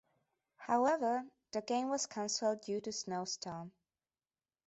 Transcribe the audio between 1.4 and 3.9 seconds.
the game was cancelled due to snowstorm.